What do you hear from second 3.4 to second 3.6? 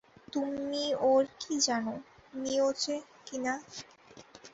না।